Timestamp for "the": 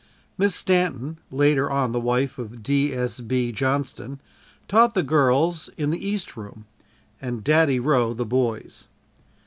1.91-1.99, 4.95-5.03, 5.91-6.03, 8.15-8.25